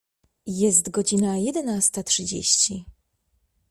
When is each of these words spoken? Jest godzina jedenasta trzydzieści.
Jest 0.45 0.89
godzina 0.89 1.37
jedenasta 1.37 2.03
trzydzieści. 2.03 2.85